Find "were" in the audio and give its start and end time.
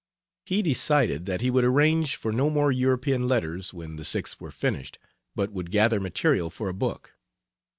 4.39-4.49